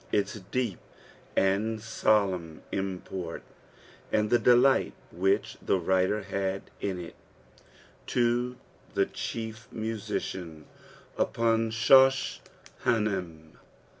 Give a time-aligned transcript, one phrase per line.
[0.11, 0.77] tta dtep
[1.35, 3.43] and tottmn Impoti,
[4.11, 7.13] and Ute delight which She lurUrr had in it.
[8.07, 8.55] To
[8.95, 10.65] the Chief Musician
[11.19, 13.57] upon Shosh&imim.